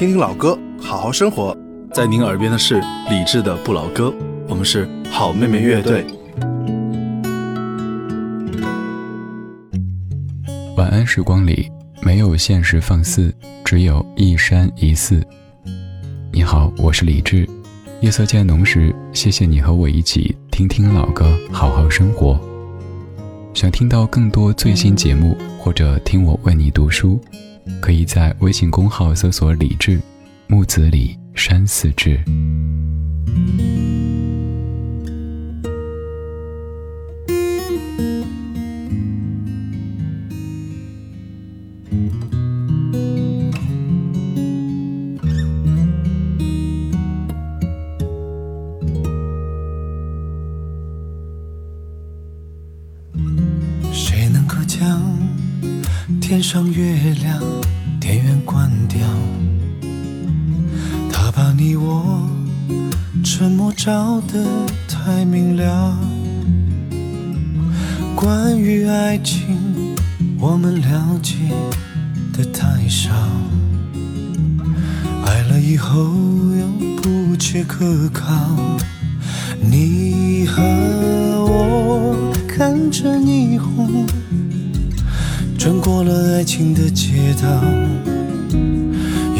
[0.00, 1.54] 听听老歌，好好生活。
[1.92, 4.10] 在您耳边的是李志的不老歌，
[4.48, 6.06] 我们是好妹妹乐队。
[10.74, 13.30] 晚安时光里没有现实放肆，
[13.62, 15.22] 只有一山一寺。
[16.32, 17.46] 你好，我是李志。
[18.00, 22.40] 夜色渐浓时，谢谢你和我一起听听老歌，好好生活。
[23.52, 27.20] 想听到更多最新节目，或者听我为你读书，
[27.80, 30.00] 可以在微信公号搜索“李志
[30.46, 32.18] 木子李山寺志”。
[53.92, 55.02] 谁能够将
[56.20, 57.42] 天上月亮，
[58.00, 59.00] 电源关掉，
[61.10, 62.28] 他把你我
[63.24, 64.44] 沉默照得
[64.88, 65.98] 太明了。
[68.14, 69.96] 关于爱情，
[70.38, 71.34] 我们了解
[72.32, 73.10] 的太少，
[75.24, 76.66] 爱了以后又
[77.02, 78.28] 不切可靠。
[79.60, 80.62] 你和
[81.44, 84.06] 我看着霓虹。
[85.60, 87.46] 穿过了爱情的街道，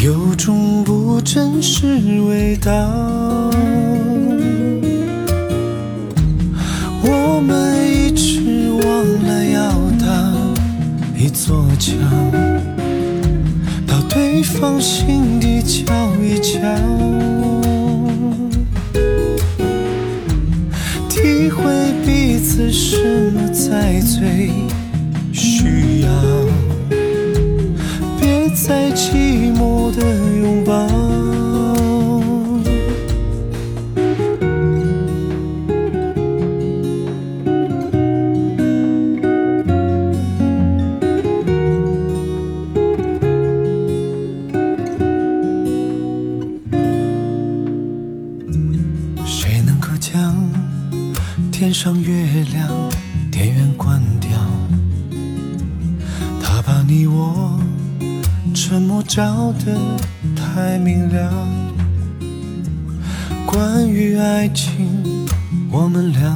[0.04, 1.86] 有种不真实
[2.28, 2.70] 味道。
[7.02, 10.30] 我们一直忘了要搭
[11.16, 11.94] 一座桥，
[13.86, 16.60] 到对方心底瞧一瞧，
[21.08, 21.64] 体会
[22.04, 24.50] 彼此什么在最。
[26.18, 26.49] 需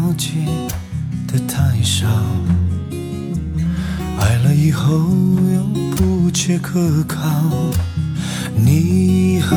[0.04, 0.32] 了解
[1.26, 2.06] 的太少，
[4.18, 5.62] 爱了以后又
[5.96, 6.78] 不切可
[7.08, 7.22] 靠。
[8.54, 9.56] 你和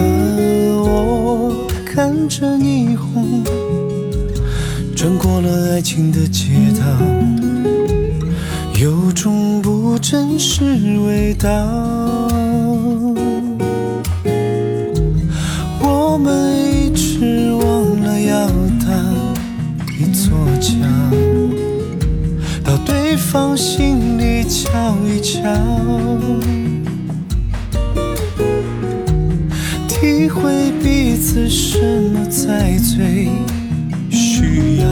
[0.86, 3.44] 我看着霓虹，
[4.96, 6.86] 穿过了爱情的街道。
[8.80, 10.64] 有种不真实
[11.00, 11.50] 味道，
[15.82, 16.57] 我们
[20.60, 20.78] 讲，
[22.64, 25.42] 到对方心里瞧一瞧，
[29.88, 31.80] 体会彼此什
[32.12, 33.30] 么才最
[34.10, 34.88] 需要。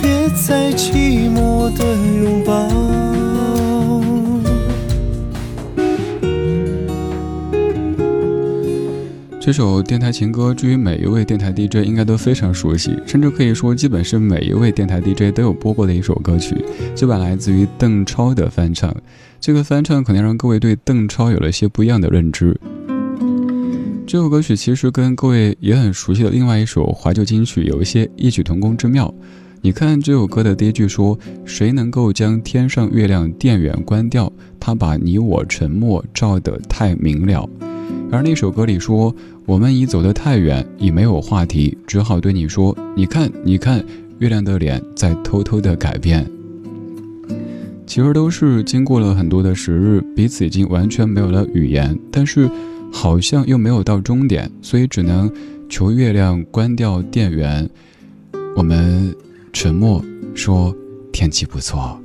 [0.00, 1.84] 别再寂寞的
[2.22, 3.19] 拥抱。
[9.50, 16.54] 这首电台情歌，至于每一位电台 DJ 应该都非常熟悉，甚至可以说，基本是每一位电台 DJ 都有播过的一首歌曲。
[16.94, 18.94] 这版来自于邓超的翻唱，
[19.40, 22.56] 这个翻唱可能让各位对邓超有了一些不一样的认知。
[24.06, 29.12] 这首歌曲其实跟各位也很熟悉的另外一首怀旧金曲有一些异曲同工之妙。
[29.62, 34.32] 你看这首歌的第一句说：“谁能够将天上月亮电源关掉？
[34.60, 37.50] 他把你我沉默照得太明了。”
[38.10, 39.14] 而那首歌里说
[39.46, 43.84] ：“我们已走得太远，已没有话题，只好对你说：你看，你看，
[44.18, 46.28] 月亮的脸在偷偷的改变。”
[47.86, 52.50] 其实都是经过了很多的时日，彼此已经完全没有了语言，但是
[52.92, 55.30] 好像又没有到终点，所以只能
[55.68, 57.68] 求月亮关掉电源。
[58.56, 59.14] 我们。
[59.52, 60.00] 沉默
[60.32, 60.72] 说
[61.10, 62.00] ：“天气不错。”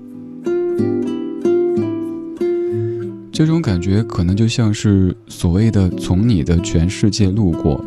[3.35, 7.83] 这种感觉可能就像是所谓的从你的全世界路过。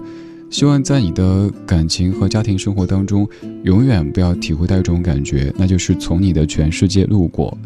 [0.51, 3.27] 希望在你的感情和家庭生活当中，
[3.63, 7.57] 永远不要体会到一种感觉，那就是从你的全世界路过。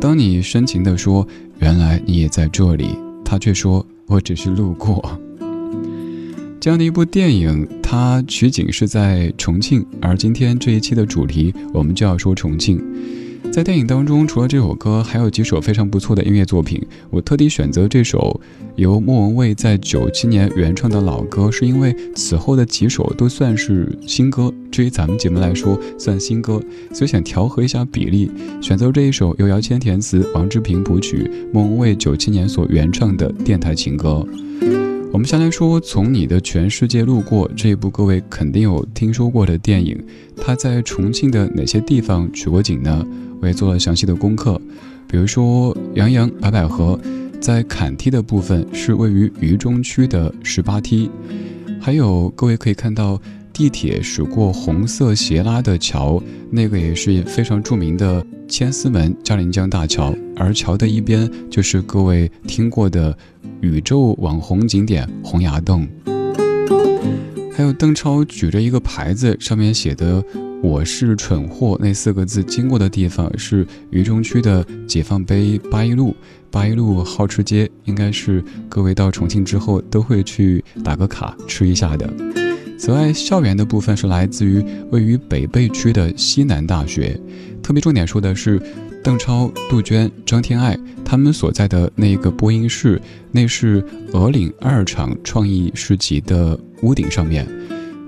[0.00, 1.26] 当你深情地说
[1.60, 5.20] ：“原来你也在这里。”他却说：“我只是路过。”
[6.58, 12.82] 这样的一部电影，它取景是在重庆，而今天这一期的主题，我们就要说重庆。
[13.50, 16.80] 在电影当中，除了这首歌，还有几首非常不错的音乐作品。
[17.10, 18.40] 我特地选择这首
[18.76, 24.52] 由莫文蔚在九七年原创的老歌，是因为此后的几首都算是新歌。
[24.70, 26.62] 至于咱们节目来说，算新歌，
[26.92, 28.30] 所以想调和一下比例，
[28.60, 34.24] 选择这一首由姚谦填词、王志平谱曲、莫文蔚九七年所原创的电台情歌。
[35.10, 39.98] 我们先来说《从你的全世界路过》这一部，各位肯定有听说过的电影。
[40.36, 43.04] 它在重庆的哪些地方取过景呢？
[43.40, 44.60] 我也做了详细的功课。
[45.06, 46.98] 比如说，杨洋白百合
[47.40, 51.10] 在坎梯的部分是位于渝中区的十八梯。
[51.80, 53.20] 还有，各位可以看到
[53.52, 60.14] 地铁驶过红色斜拉的桥，那个也是非常著名的千厮门嘉陵江大桥。
[60.36, 63.16] 而桥的一边就是各位听过的。
[63.60, 65.84] 宇宙网红景点洪崖洞，
[67.52, 70.22] 还有邓超举着一个牌子，上面写的
[70.62, 76.14] “我是蠢货”那四个字，经过的地方是渝中区的解放碑八一路。
[76.50, 82.10] 八一路好吃街，应该是各位到重庆之后都会去打个卡吃一下的。
[82.78, 87.20] 此外，校园的部分是来自于位于北碚区的西南大学。
[87.62, 88.60] 特别重点说的是。
[89.00, 93.00] 邓超、杜鹃、张天爱他们所在的那个播音室，
[93.30, 93.82] 那是
[94.12, 97.46] 鹅岭二厂创意市集的屋顶上面。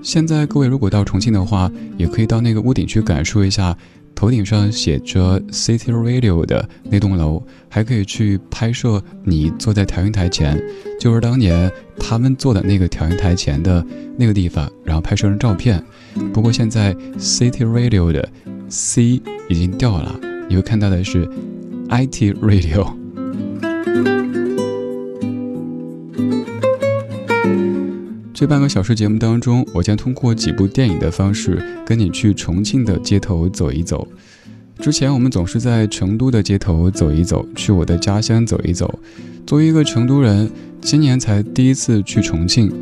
[0.01, 3.77] 现在各位如果到重庆的话，也可以到那个屋顶去感受一下，
[4.15, 10.61] 头顶上写着 City Radio 的那栋楼，还可以去拍摄你坐在调音台前，
[10.99, 13.85] 就是当年他们坐的那个调音台前的
[14.17, 15.83] 那个地方，然后拍摄张照片。
[16.33, 18.27] 不过现在 City Radio 的
[18.69, 20.19] C 已经掉了。
[20.49, 21.29] 你会看到的是
[21.89, 22.93] IT Radio。
[28.41, 34.07] 这半个小时节目当中，我将通过几部电影的方式，跟你去重庆的街头走一走。
[34.79, 38.99] 之前我们总是在成都的街头走一走，去我的家乡走一走。
[39.45, 40.49] 作为一个成都人，
[40.81, 42.73] 今年才第一次去重庆。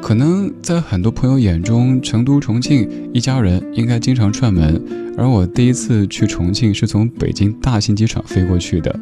[0.00, 4.82] 可能在很多朋友眼中，成都、重庆一家人应该经常串门，
[5.18, 8.98] 而我第一次去重庆是从北京大兴机场飞过去的。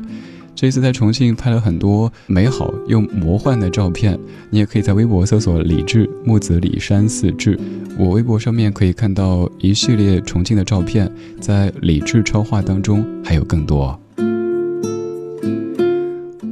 [0.54, 4.18] 这次在重庆拍了很多美好又魔幻的照片，
[4.50, 7.58] 你也可以在微博搜索“李志木子李山四志”，
[7.98, 11.10] 我微博上面可以看到一系列重庆的照片，
[11.40, 13.98] 在李志超话当中还有更多。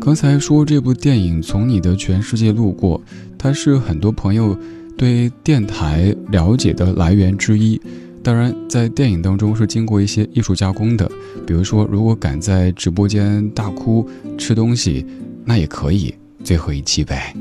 [0.00, 2.98] 刚才说这部电影《从你的全世界路过》，
[3.36, 4.56] 它是很多朋友
[4.96, 7.78] 对电台了解的来源之一。
[8.28, 11.10] 当然，在电影当中是经过一些艺术加工的。
[11.46, 15.06] 比如说，如果敢在直播间大哭吃东西，
[15.46, 16.14] 那也可以。
[16.44, 17.34] 最后一期呗。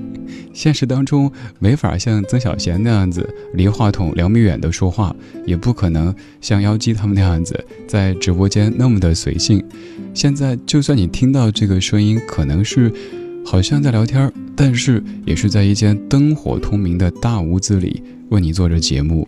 [0.54, 1.30] 现实当中
[1.60, 5.14] 没法像曾小贤那样子离话筒两米远的说话，
[5.46, 9.62] 也不可能像妖姬他们那样子在直播间那么的随性。
[10.14, 12.90] 现在就算你听到这个声音，可能是
[13.46, 19.28] 好像在聊天，但是也是在一间灯火通明的大屋子里为你做着节目。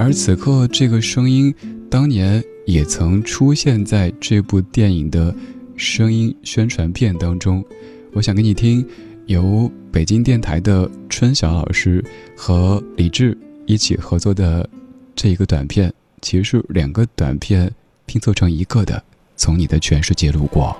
[0.00, 1.52] 而此刻这个声音，
[1.90, 5.34] 当年也曾出现在这部电影的
[5.76, 7.64] 声音宣传片当中。
[8.12, 8.86] 我想给你听。
[9.26, 12.02] 由北京电台的春晓老师
[12.34, 13.36] 和李志
[13.66, 14.66] 一起合作的
[15.14, 15.92] 这一个短片，
[16.22, 17.70] 其实是两个短片
[18.06, 19.02] 拼凑成一个的。
[19.36, 20.74] 从你的全世界路过，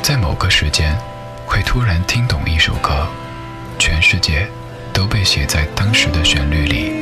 [0.00, 0.96] 在某个时间，
[1.48, 3.06] 会突然听懂一首歌，
[3.78, 4.46] 全世界
[4.92, 6.92] 都被写在当时的旋律里。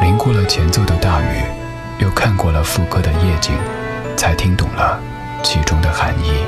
[0.00, 1.44] 淋过了前奏的大雨，
[2.00, 3.52] 又看过了副歌的夜景，
[4.16, 5.00] 才听懂了
[5.44, 6.42] 其中的含义。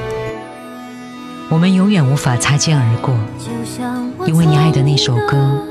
[1.49, 3.15] 我们永远无法擦肩而过，
[4.27, 5.63] 因为你爱的那首歌，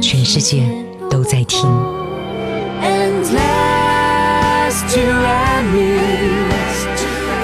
[0.00, 0.72] 全世界
[1.10, 1.68] 都在听。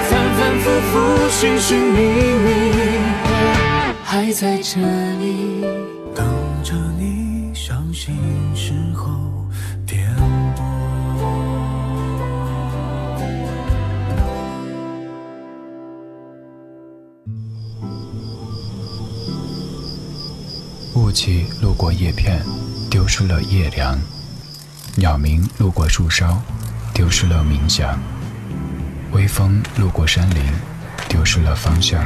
[0.09, 0.93] 反反复复，
[1.29, 1.97] 寻寻觅
[2.43, 2.47] 觅，
[4.03, 4.79] 还在这
[5.19, 5.63] 里
[6.15, 6.25] 等
[6.63, 8.15] 着你伤心
[8.55, 9.07] 时候。
[20.95, 22.43] 雾气路过叶片，
[22.89, 23.97] 丢失了叶凉；
[24.99, 26.37] 鸟鸣路过树梢，
[26.93, 27.97] 丢失了鸣响；
[29.13, 30.43] 微风路过山林，
[31.07, 32.01] 丢失了方向；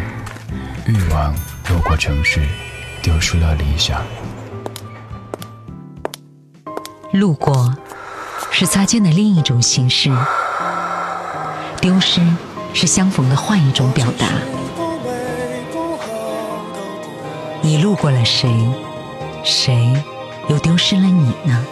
[0.86, 1.34] 欲望
[1.70, 2.40] 路过城市，
[3.02, 4.00] 丢失了理想。
[7.14, 7.76] 路过，
[8.52, 10.12] 是擦肩的另一种形式；
[11.82, 12.22] 丢失，
[12.76, 14.28] 是相逢的换一种表达。
[17.64, 18.54] 你路过了谁，
[19.44, 19.92] 谁
[20.48, 21.66] 又丢失了你呢？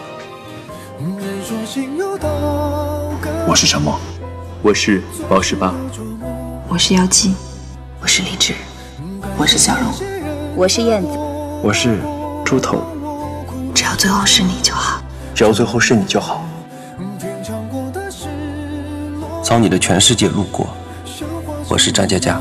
[3.47, 3.99] 我是陈默，
[4.61, 5.73] 我是包十八，
[6.67, 7.33] 我是妖姬，
[7.99, 8.53] 我是李志，
[9.37, 9.91] 我是小荣，
[10.55, 11.09] 我是燕子，
[11.63, 11.99] 我是
[12.45, 12.83] 猪头。
[13.73, 15.01] 只要最后是你就好，
[15.33, 16.45] 只要最后是你就好。
[19.43, 20.67] 从你的全世界路过，
[21.67, 22.39] 我是张嘉佳。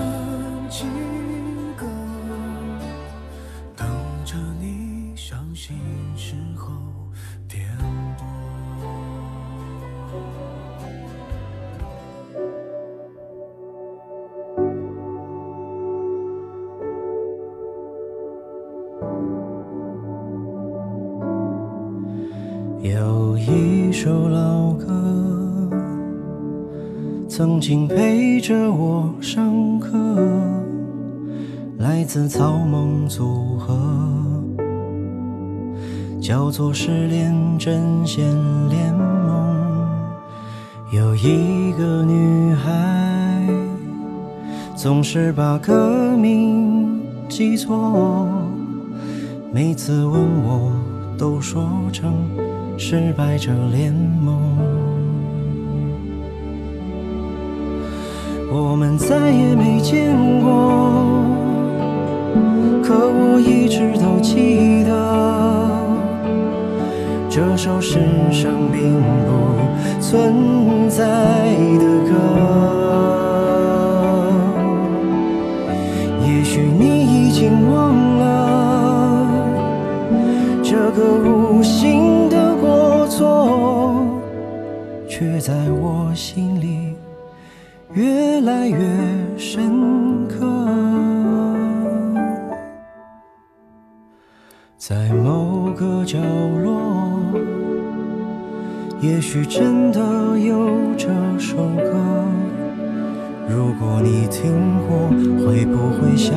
[24.03, 24.87] 首老歌，
[27.29, 29.91] 曾经陪着我上课，
[31.77, 33.79] 来自草蜢组合，
[36.19, 38.25] 叫做《失恋阵线
[38.71, 39.87] 联盟》。
[40.97, 43.47] 有一个女孩，
[44.75, 48.27] 总是把歌名记错，
[49.53, 50.73] 每次问我，
[51.19, 52.15] 都说成。
[52.83, 54.35] 失败者联盟，
[58.51, 60.49] 我们再也没见过，
[62.83, 64.91] 可我一直都记得
[67.29, 67.99] 这首世
[68.33, 68.95] 上并
[69.27, 71.05] 不存在
[71.79, 72.70] 的歌。
[85.41, 86.95] 在我心里
[87.95, 88.79] 越来越
[89.39, 90.47] 深刻。
[94.77, 96.19] 在某个角
[96.63, 97.23] 落，
[99.01, 100.01] 也许真的
[100.39, 100.69] 有
[100.99, 102.27] 这首歌。
[103.49, 104.53] 如果你听
[104.87, 105.09] 过，
[105.47, 106.37] 会不会想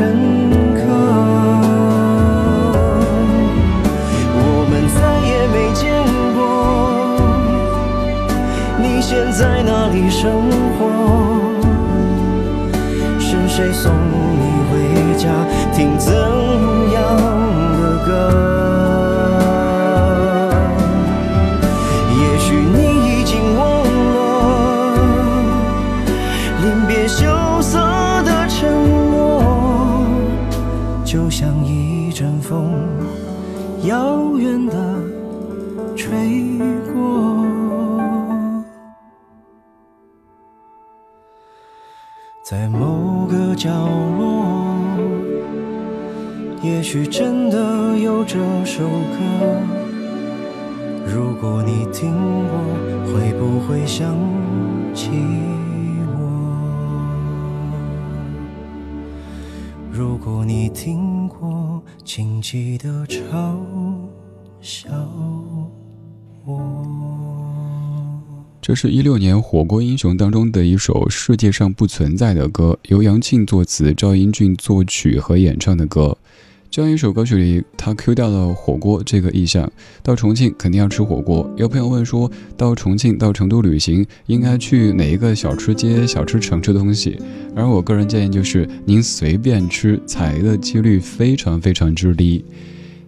[0.00, 0.16] 深
[0.74, 0.80] 刻。
[4.32, 4.40] 我
[4.70, 5.84] 们再也没见
[6.34, 6.40] 过
[8.78, 10.80] 你现在哪里生活？
[13.18, 14.72] 是谁送你回
[15.18, 15.28] 家
[15.74, 16.10] 听怎
[16.94, 16.98] 样
[17.78, 18.39] 的歌？
[48.80, 49.18] 首歌。
[51.06, 52.14] 如果你听
[52.48, 52.56] 过，
[53.12, 54.16] 会不会想
[54.94, 55.10] 起
[56.16, 56.16] 我？
[59.92, 63.58] 如果你听过，请记得嘲
[64.62, 64.88] 笑
[66.46, 66.58] 我。
[68.62, 76.16] 这是一六年《火锅英雄》当中的一首世界上不存在的歌，由杨庆作词，赵英俊作曲和演唱的歌。
[76.70, 79.68] 这样一首歌曲里，他 Q 掉了火锅这个意象。
[80.04, 81.52] 到重庆肯定要吃火锅。
[81.56, 87.18] 有朋友问说，到重庆、到成都旅行，应该去哪一个小吃街、小吃城吃东西？
[87.56, 92.44] 而我个人建议就是，您随便吃，踩的几率非常非常之低。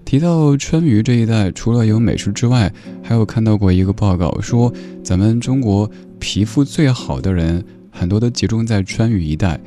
[0.05, 5.89] 提到川渝这一带，除了有美食之外，还有看到过一个报告，说咱们中国
[6.19, 9.61] 皮肤最好的人很多都集中在川渝一带。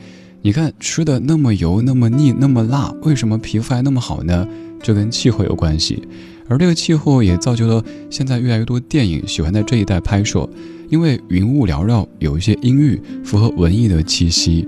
[0.46, 4.48] 你看吃的那么油、那么腻、那么辣，为什么皮肤还那么好呢？
[4.80, 6.04] 这跟气候有关系，
[6.48, 10.48] 而这个气候也造就了现在越来越多电影喜欢在这一带拍摄，
[10.88, 14.68] 因为云雾缭绕，有一些阴郁，符合文艺的气息。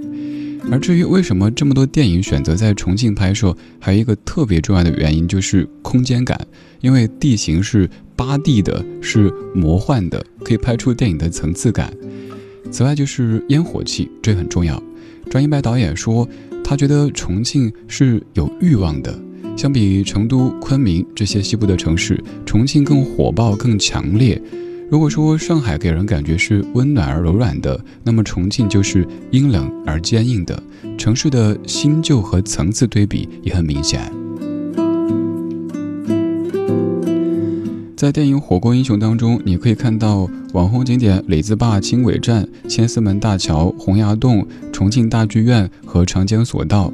[0.72, 6.48] 而至于为什么这么多电影选择在重庆拍摄，还有一个特别重要的原因就是空间感，
[6.82, 11.94] 因为地形是八 D 的，是魔幻的，可以拍出电影的层次感。
[12.72, 14.82] 此外就是烟火气，这很重要。
[15.30, 16.28] 张一白导演说，
[16.64, 19.18] 他觉得重庆是有欲望的，
[19.56, 24.42] 相比成都、昆明这些西部的城市，重庆更火爆、更强烈。
[24.90, 30.62] 如果说上海给人感觉是温暖而柔软的，那么重庆就是阴冷而坚硬的。
[30.98, 34.17] 城市的新旧和层次对比也很明显。
[37.98, 46.94] 在电影《火锅英雄》当中，你可以看到网红景点李子坝轻轨站、千厮门大桥、洪崖洞、重庆大剧院和长江索道。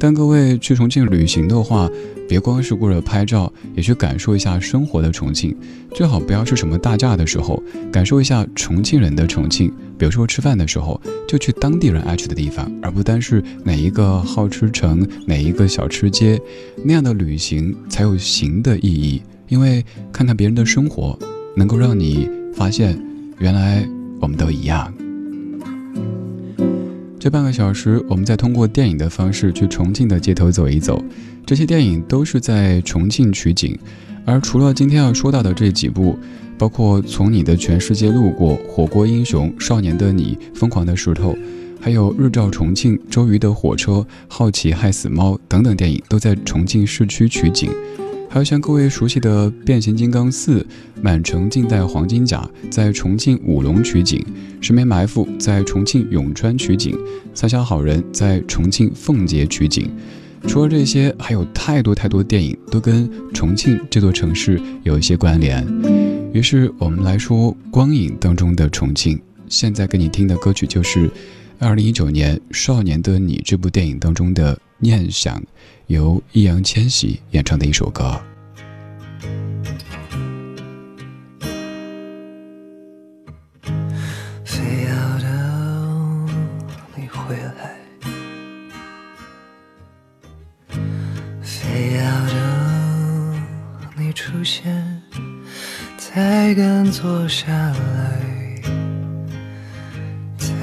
[0.00, 1.86] 但各位去重庆旅行的话，
[2.26, 5.54] 别光是顾着拍照，也去感受一下生活的重庆。
[5.94, 7.62] 最好不要是什么大假的时候，
[7.92, 9.70] 感受一下重庆人的重庆。
[9.98, 16.40] 比如说吃饭的时候，就去当地人爱去的地方，而不单是哪一个好吃城、哪一个小吃街。
[16.82, 19.20] 那样的旅行才有行的意义。
[19.48, 21.18] 因为看看别人的生活，
[21.56, 23.00] 能够让你发现，
[23.38, 23.86] 原来
[24.20, 24.92] 我们都一样。
[27.18, 31.02] 这半个小时，我们再通过电影的方式去重庆的街头走一走。
[31.44, 33.76] 这些电影都是在重庆取景，
[34.24, 36.16] 而除了今天要说到的这几部，
[36.56, 41.32] 包括《从你的全世界路过》《火锅英雄》《少年的你》《疯狂的石头》，
[41.80, 43.92] 还有《日照重庆》《周瑜的火车》
[44.28, 47.70] 《好奇害死猫》等等电影，都在重庆市区取景。
[48.30, 50.60] 还有像各位熟悉的《变形金刚四》
[51.00, 54.22] 《满城尽带黄金甲》在重庆武隆取景，
[54.64, 56.92] 《十面埋伏》在重庆永川取景，
[57.32, 59.90] 《三峡好人》在重庆奉节取景。
[60.46, 65.66] 除了这些，还有太多太多电影都跟重庆这座城市有一些关联。
[66.34, 69.18] 于是我们来说光影当中的重庆。
[69.48, 71.10] 现在给你听的歌曲就是
[71.60, 75.40] 二零一九年《少年的你》这部电影当中的《念想》。
[75.88, 78.20] 由易烊千玺演唱的一首歌。
[84.44, 86.28] 非要等
[86.94, 87.74] 你回来，
[91.40, 93.42] 非要等
[93.96, 95.02] 你出现，
[95.96, 98.37] 才敢坐下来，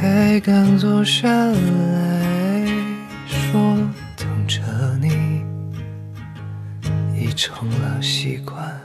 [0.05, 2.67] 才敢坐下来
[3.25, 3.75] 说。
[4.15, 4.61] 等着
[5.01, 5.43] 你，
[7.19, 8.79] 已成了习惯，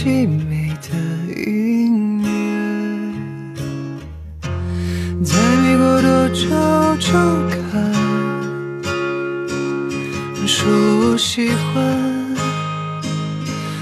[0.00, 0.94] 凄美的
[1.34, 2.22] 音。
[2.22, 2.28] 乐，
[5.24, 6.48] 再没过多久
[7.00, 7.10] 就
[7.72, 7.82] 看，
[10.46, 11.84] 说我喜欢，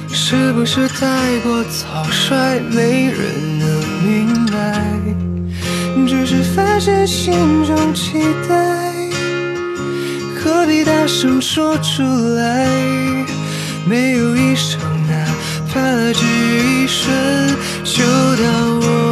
[0.09, 3.69] 是不是太过草率，没人能
[4.03, 4.83] 明白？
[6.09, 7.35] 只是发现心
[7.67, 8.91] 中期待，
[10.35, 12.67] 何必大声说出来？
[13.87, 14.81] 没有一声
[15.77, 17.15] 哪怕只一瞬，
[17.85, 18.03] 就
[18.37, 19.06] 当我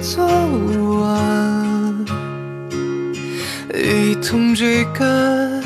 [0.00, 0.26] 做
[1.00, 1.94] 完
[3.74, 5.62] 一同追赶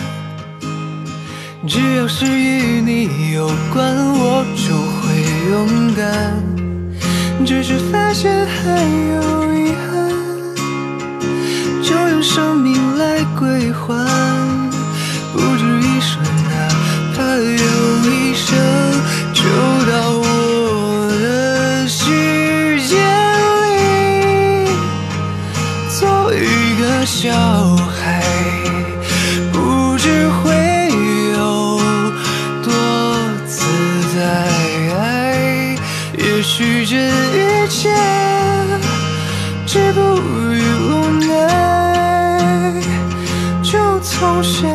[1.66, 6.52] 只要是与你有关我就会勇敢。
[7.44, 8.82] 只是发现还
[9.14, 10.10] 有遗憾
[11.82, 14.31] 就用生命来归还。
[36.62, 37.90] 拒绝一切，
[39.66, 40.00] 止步
[40.52, 42.80] 于无奈，
[43.64, 44.71] 就从现。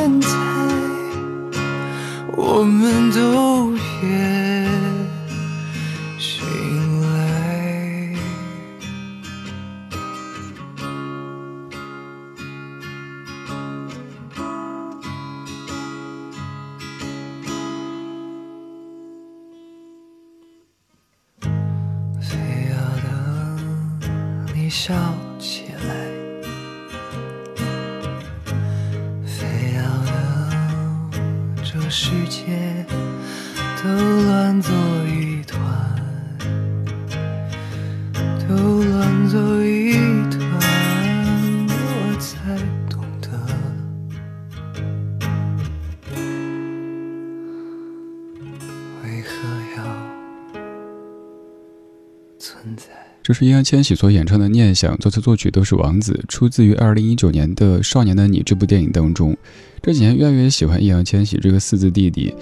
[53.27, 59.35] 这是易烊千玺所演唱的《念想》，作词作曲都是王子，出自于二零一九年的《少年的你》这部电影当中。
[59.81, 62.33] 这几年越来越喜欢易烊千玺这个四字弟弟。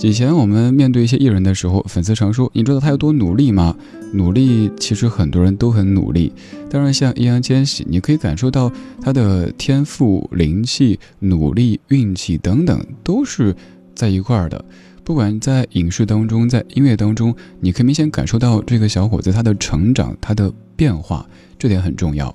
[0.00, 3.76] 以前我们面对一些艺人的时候，粉丝常说：“你知道他有多努力吗？”
[4.14, 6.32] 努力其实很多人都很努力，
[6.68, 8.68] 当然像易烊千玺，你可以感受到
[9.00, 13.54] 他的天赋、灵气、努力、运气等等都是
[13.94, 14.64] 在一块儿的。
[15.04, 21.26] 不管在影视当中，在音乐当中，你可以明显感受到这个小伙子他的成长，他的变化，
[21.58, 22.34] 这点很重要。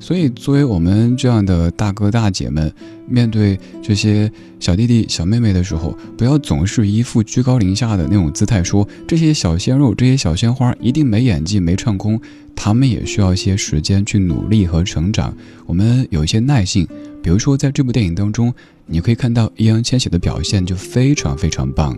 [0.00, 2.72] 所以，作为我们这样的大哥大姐们，
[3.08, 12.20] 面对这些小弟弟小妹妹的时候，不要总是一副居高临下的那种姿态，说这些小鲜肉、这些小鲜花一定没演技、没唱功，
[12.54, 15.36] 他们也需要一些时间去努力和成长。
[15.66, 16.86] 我们有一些耐性，
[17.20, 18.52] 比如说在这部电影当中。
[18.90, 21.96] 你可以看到易烊千玺的表现就非常非常棒，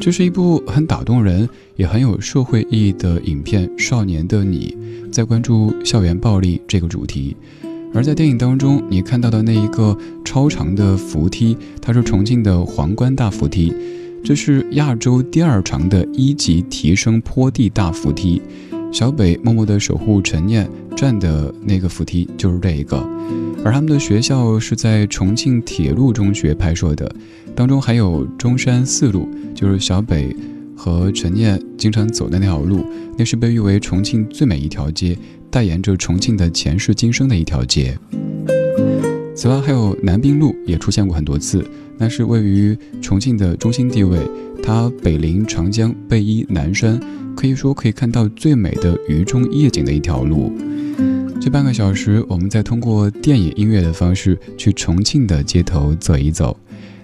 [0.00, 3.70] 这是一部很打动人也很有社会意义的影片。
[3.78, 4.76] 少年的你
[5.12, 7.36] 在关注校园暴力这个主题，
[7.94, 13.72] 而在电影当中你看到的那一个超长的扶梯，它是重庆的皇冠大扶梯，
[14.24, 18.42] 这是亚洲第二长的一级提升坡地大扶梯。
[18.92, 22.98] 小北默默的守护陈念站的那个扶梯就是这一个，
[23.64, 27.10] 而他们的学校是在重庆铁路中学拍摄的，
[27.56, 30.36] 当中还有中山四路，就是小北
[30.76, 32.84] 和陈念经常走的那条路，
[33.16, 35.16] 那是被誉为重庆最美一条街，
[35.50, 37.98] 代言着重庆的前世今生的一条街。
[39.34, 41.64] 此外，还有南滨路也出现过很多次，
[41.98, 44.18] 那是位于重庆的中心地位，
[44.62, 47.00] 它北临长江，背依南山。
[47.34, 50.52] 可以说可以看到最美的渝中夜景的一条路。
[51.40, 56.54] 这半个小时，我们再通过电影音乐的方式去重庆的街头走一走。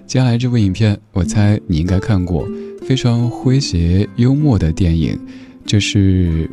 [0.07, 2.47] 接下来这部影片，我猜你应该看过，
[2.83, 5.19] 非常诙谐幽默的电影，
[5.65, 6.49] 这是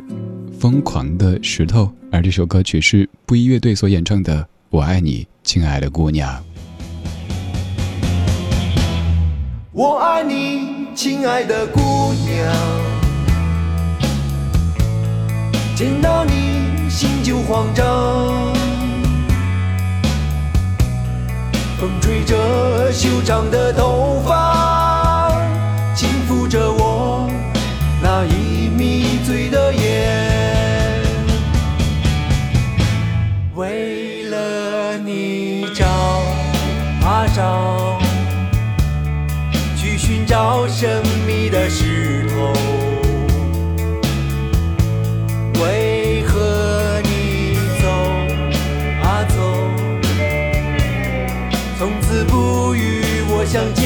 [0.58, 6.28] 《疯狂的石头》，而这首歌曲是布衣乐队所演唱的《我爱你，亲爱的姑娘》。
[9.70, 12.52] 我爱你，亲爱的姑娘。
[15.76, 17.86] 见到你心就慌张，
[21.78, 25.30] 风吹着修长的头发，
[25.94, 27.30] 轻抚着我
[28.02, 30.26] 那已迷醉的眼。
[33.54, 33.95] 为
[37.36, 37.98] 啊找，
[39.76, 42.52] 去寻找神秘的石头。
[45.62, 47.88] 为何你走
[49.02, 49.36] 啊走，
[51.78, 53.84] 从此不与我相见？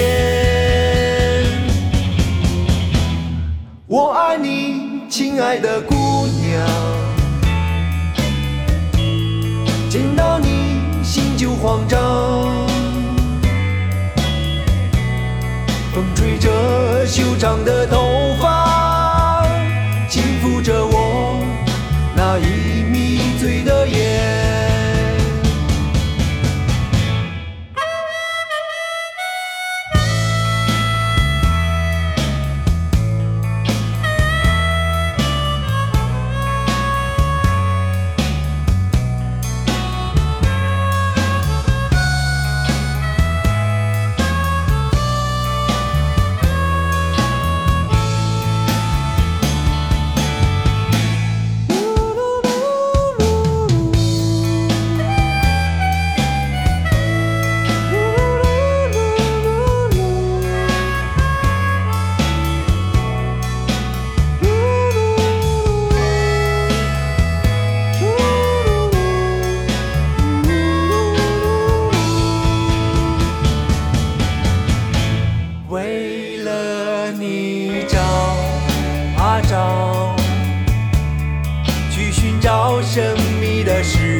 [3.89, 6.65] 我爱你，亲爱的姑娘，
[9.89, 11.99] 见到你心就慌张，
[16.41, 19.45] 着修长的头发，
[20.09, 21.45] 轻抚着我。
[22.17, 24.50] 那已迷醉的眼。
[77.31, 78.01] 你找
[79.17, 80.17] 啊找，
[81.93, 84.20] 去寻找神秘的事。